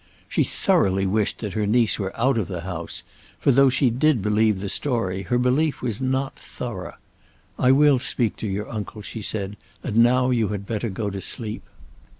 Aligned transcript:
She 0.27 0.43
thoroughly 0.43 1.05
wished 1.05 1.37
that 1.41 1.53
her 1.53 1.67
niece 1.67 1.99
were 1.99 2.19
out 2.19 2.39
of 2.39 2.47
the 2.47 2.61
house; 2.61 3.03
for 3.37 3.51
though 3.51 3.69
she 3.69 3.91
did 3.91 4.23
believe 4.23 4.59
the 4.59 4.67
story, 4.67 5.21
her 5.21 5.37
belief 5.37 5.83
was 5.83 6.01
not 6.01 6.35
thorough. 6.35 6.95
"I 7.59 7.71
will 7.71 7.99
speak 7.99 8.35
to 8.37 8.47
your 8.47 8.67
uncle," 8.67 9.03
she 9.03 9.21
said. 9.21 9.57
"And 9.83 9.97
now 9.97 10.31
you 10.31 10.47
had 10.47 10.65
better 10.65 10.89
go 10.89 11.11
to 11.11 11.21
sleep." 11.21 11.61